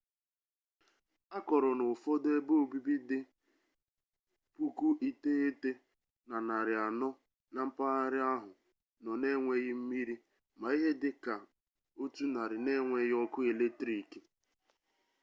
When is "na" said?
1.77-1.83, 7.53-7.59